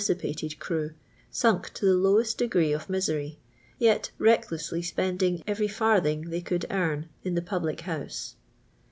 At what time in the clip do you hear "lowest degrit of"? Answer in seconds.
1.93-2.87